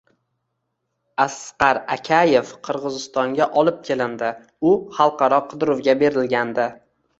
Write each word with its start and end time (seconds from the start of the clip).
Asqar 1.25 1.79
Akayev 1.95 2.55
Qirg‘izistonga 2.69 3.49
olib 3.63 3.79
kelindi. 3.91 4.33
U 4.71 4.75
xalqaro 4.99 5.43
qidiruvga 5.55 5.99
berilgandi 6.05 6.69